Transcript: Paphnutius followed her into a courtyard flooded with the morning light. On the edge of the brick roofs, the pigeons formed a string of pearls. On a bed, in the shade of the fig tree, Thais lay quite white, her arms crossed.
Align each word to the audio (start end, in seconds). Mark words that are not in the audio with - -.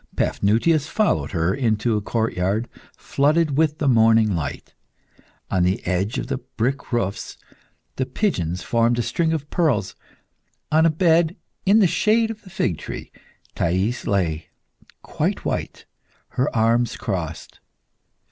Paphnutius 0.15 0.87
followed 0.87 1.29
her 1.29 1.53
into 1.53 1.95
a 1.95 2.01
courtyard 2.01 2.67
flooded 2.97 3.55
with 3.55 3.77
the 3.77 3.87
morning 3.87 4.33
light. 4.35 4.73
On 5.51 5.61
the 5.61 5.85
edge 5.85 6.17
of 6.17 6.25
the 6.25 6.39
brick 6.39 6.91
roofs, 6.91 7.37
the 7.97 8.07
pigeons 8.07 8.63
formed 8.63 8.97
a 8.97 9.03
string 9.03 9.31
of 9.31 9.47
pearls. 9.51 9.95
On 10.71 10.87
a 10.87 10.89
bed, 10.89 11.35
in 11.67 11.77
the 11.81 11.85
shade 11.85 12.31
of 12.31 12.41
the 12.41 12.49
fig 12.49 12.79
tree, 12.79 13.11
Thais 13.53 14.07
lay 14.07 14.47
quite 15.03 15.45
white, 15.45 15.85
her 16.29 16.49
arms 16.55 16.97
crossed. 16.97 17.59